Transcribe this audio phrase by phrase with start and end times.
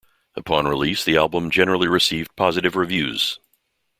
[0.33, 3.37] Upon release the album received generally positive reviews.